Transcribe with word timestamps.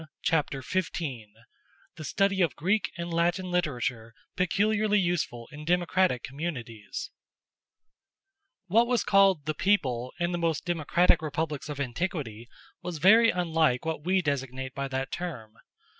Chapter 0.23 0.61
XV: 0.63 0.97
The 1.95 2.03
Study 2.03 2.41
Of 2.41 2.55
Greek 2.55 2.89
And 2.97 3.13
Latin 3.13 3.51
Literature 3.51 4.15
Peculiarly 4.35 4.99
Useful 4.99 5.47
In 5.51 5.63
Democratic 5.63 6.23
Communities 6.23 7.11
What 8.65 8.87
was 8.87 9.03
called 9.03 9.45
the 9.45 9.53
People 9.53 10.11
in 10.19 10.31
the 10.31 10.39
most 10.39 10.65
democratic 10.65 11.21
republics 11.21 11.69
of 11.69 11.79
antiquity, 11.79 12.49
was 12.81 12.97
very 12.97 13.29
unlike 13.29 13.85
what 13.85 14.03
we 14.03 14.23
designate 14.23 14.73
by 14.73 14.87
that 14.87 15.11
term. 15.11 15.53